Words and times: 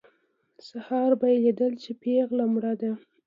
سهار 0.67 1.11
به 1.19 1.27
یې 1.33 1.37
لیدل 1.43 1.73
چې 1.83 1.91
پېغله 2.01 2.45
مړه 2.53 2.73
ده. 2.81 2.91